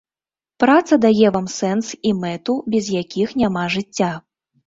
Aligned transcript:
Праца 0.61 0.97
дае 1.05 1.27
вам 1.35 1.47
сэнс 1.57 1.91
і 2.11 2.15
мэту, 2.23 2.55
без 2.77 2.85
якіх 3.03 3.35
няма 3.43 3.67
жыцця. 3.77 4.11